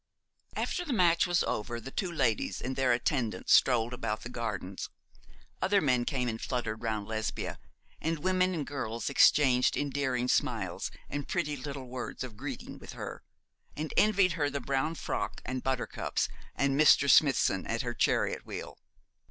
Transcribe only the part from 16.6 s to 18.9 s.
Mr. Smithson at her chariot wheel.